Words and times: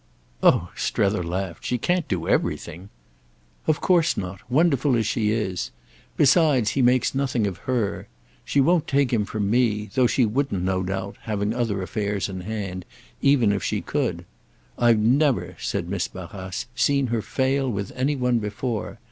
"Oh," 0.41 0.71
Strether 0.75 1.21
laughed, 1.21 1.63
"she 1.63 1.77
can't 1.77 2.07
do 2.07 2.27
everything. 2.27 2.89
"Of 3.67 3.81
course 3.81 4.17
not—wonderful 4.17 4.95
as 4.95 5.05
she 5.05 5.29
is. 5.29 5.69
Besides, 6.17 6.71
he 6.71 6.81
makes 6.81 7.13
nothing 7.13 7.45
of 7.45 7.59
her. 7.69 8.07
She 8.43 8.59
won't 8.59 8.87
take 8.87 9.13
him 9.13 9.25
from 9.25 9.51
me—though 9.51 10.07
she 10.07 10.25
wouldn't, 10.25 10.63
no 10.63 10.81
doubt, 10.81 11.17
having 11.21 11.53
other 11.53 11.83
affairs 11.83 12.29
in 12.29 12.41
hand, 12.41 12.83
even 13.21 13.51
if 13.51 13.61
she 13.63 13.79
could. 13.79 14.25
I've 14.75 14.97
never," 14.97 15.55
said 15.59 15.87
Miss 15.87 16.07
Barrace, 16.07 16.65
"seen 16.73 17.05
her 17.13 17.21
fail 17.21 17.71
with 17.71 17.91
any 17.95 18.15
one 18.15 18.39
before. 18.39 18.97